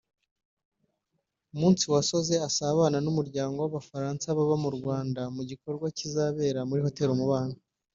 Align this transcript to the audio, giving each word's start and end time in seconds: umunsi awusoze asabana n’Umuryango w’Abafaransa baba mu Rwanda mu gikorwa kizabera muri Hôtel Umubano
umunsi 1.53 1.83
awusoze 1.85 2.33
asabana 2.49 2.97
n’Umuryango 3.01 3.55
w’Abafaransa 3.59 4.25
baba 4.37 4.55
mu 4.63 4.69
Rwanda 4.77 5.21
mu 5.35 5.41
gikorwa 5.49 5.85
kizabera 5.97 6.59
muri 6.69 6.79
Hôtel 6.87 7.09
Umubano 7.17 7.55